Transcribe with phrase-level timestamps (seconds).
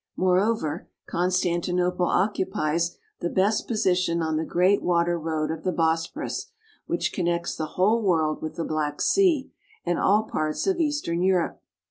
[0.17, 6.47] Moreover, Constantinople occupies the best position on the great water road of the Bosporus
[6.87, 9.51] which connects the whole world with the Black Sea
[9.85, 11.61] and all parts of eastern # Europe.